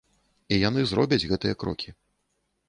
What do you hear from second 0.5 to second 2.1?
І яны зробяць гэтыя крокі.